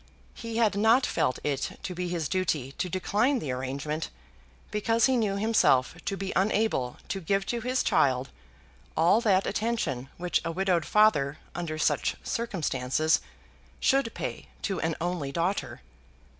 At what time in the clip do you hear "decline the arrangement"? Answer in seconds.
2.89-4.09